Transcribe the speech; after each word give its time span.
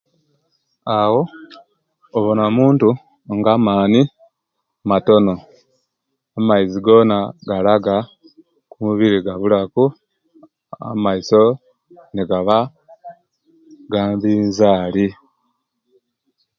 Awo 0.99 1.21
obona 2.17 2.45
muntu 2.57 2.89
nga 3.35 3.51
amani 3.57 4.01
matono 4.89 5.33
amaizi 6.37 6.79
gona 6.85 7.17
galaga 7.47 7.95
omubiri 8.75 9.17
gabulaku 9.25 9.83
na 9.93 9.95
amaiso 10.93 11.43
nigaba 12.13 12.57
gabinzali 13.91 15.07